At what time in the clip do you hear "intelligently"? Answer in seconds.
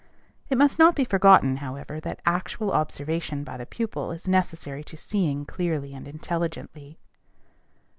6.07-6.97